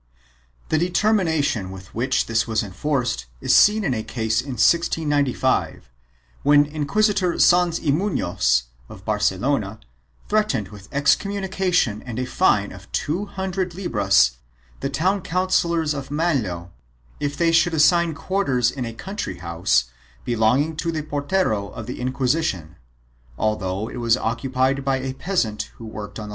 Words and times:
5 0.61 0.69
The 0.69 0.77
determination 0.79 1.69
with 1.69 1.93
which 1.93 2.25
this 2.25 2.47
was 2.47 2.63
enforced 2.63 3.27
is 3.39 3.55
seen 3.55 3.83
in 3.83 3.93
a 3.93 4.01
case 4.01 4.41
in 4.41 4.53
1695, 4.53 5.91
when 6.41 6.65
Inquisitor 6.65 7.37
Sanz 7.37 7.79
y 7.79 7.91
Munoz 7.91 8.63
of 8.89 9.05
Barcelona 9.05 9.79
threat 10.27 10.49
ened 10.53 10.69
with 10.69 10.89
excommunication 10.91 12.01
and 12.01 12.17
a 12.17 12.25
fine 12.25 12.71
of 12.71 12.91
two 12.91 13.25
hundred 13.27 13.75
libras 13.75 14.37
the 14.79 14.89
town 14.89 15.21
councillors 15.21 15.93
of 15.93 16.09
Manlleu 16.09 16.69
if 17.19 17.37
they 17.37 17.51
should 17.51 17.75
assign 17.75 18.15
quarters 18.15 18.71
in 18.71 18.85
a 18.85 18.93
country 18.93 19.37
house 19.37 19.83
belonging 20.25 20.75
to 20.77 20.91
the 20.91 21.03
portero 21.03 21.67
of 21.71 21.85
the 21.85 22.01
Inquisition, 22.01 22.75
although 23.37 23.87
it 23.87 23.97
was 23.97 24.17
occupied 24.17 24.83
by 24.83 24.97
a 24.97 25.13
peasant 25.13 25.69
who 25.75 25.85
worked 25.85 26.17
on 26.17 26.23
the 26.23 26.23
land. 26.23 26.29